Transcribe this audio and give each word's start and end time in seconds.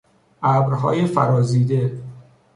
ابرهای 0.43 1.05
فرازیده 1.05 2.01